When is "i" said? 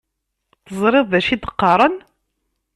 1.33-1.35